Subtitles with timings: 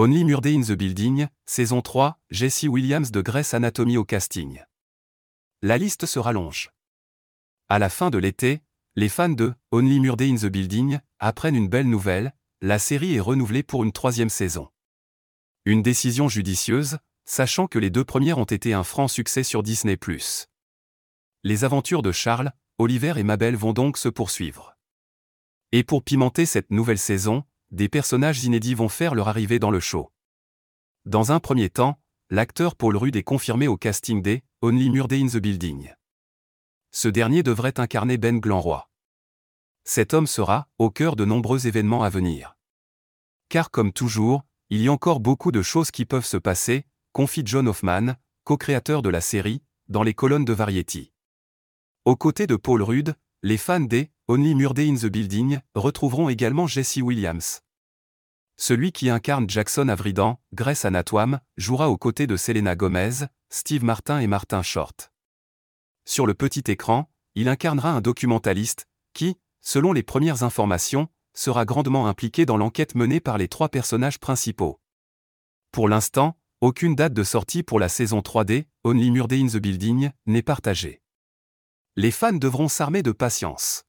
[0.00, 4.62] Only Murder in the Building, saison 3, Jesse Williams de Grey's Anatomy au casting.
[5.60, 6.70] La liste se rallonge.
[7.68, 8.60] À la fin de l'été,
[8.94, 13.20] les fans de Only Murder in the Building apprennent une belle nouvelle, la série est
[13.20, 14.68] renouvelée pour une troisième saison.
[15.64, 19.96] Une décision judicieuse, sachant que les deux premières ont été un franc succès sur Disney⁇
[21.42, 24.76] Les aventures de Charles, Oliver et Mabel vont donc se poursuivre.
[25.72, 29.80] Et pour pimenter cette nouvelle saison, des personnages inédits vont faire leur arrivée dans le
[29.80, 30.12] show.
[31.04, 32.00] Dans un premier temps,
[32.30, 35.92] l'acteur Paul Rudd est confirmé au casting des Only Murder in the Building.
[36.90, 38.88] Ce dernier devrait incarner Ben Glanroy.
[39.84, 42.56] Cet homme sera au cœur de nombreux événements à venir.
[43.48, 47.42] Car comme toujours, il y a encore beaucoup de choses qui peuvent se passer, confie
[47.44, 48.14] John Hoffman,
[48.44, 51.12] co-créateur de la série, dans les colonnes de Variety.
[52.04, 56.66] Aux côtés de Paul Rudd, les fans des Only Murder in the Building retrouveront également
[56.66, 57.62] Jesse Williams.
[58.58, 64.20] Celui qui incarne Jackson Avridan, Grace Anatoine, jouera aux côtés de Selena Gomez, Steve Martin
[64.20, 65.10] et Martin Short.
[66.04, 72.06] Sur le petit écran, il incarnera un documentaliste, qui, selon les premières informations, sera grandement
[72.06, 74.78] impliqué dans l'enquête menée par les trois personnages principaux.
[75.72, 80.10] Pour l'instant, aucune date de sortie pour la saison 3D, Only Murder in the Building,
[80.26, 81.00] n'est partagée.
[81.96, 83.86] Les fans devront s'armer de patience.